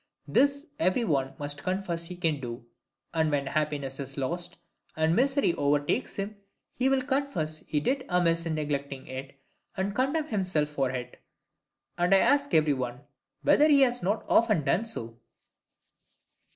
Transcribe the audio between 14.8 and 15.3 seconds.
so?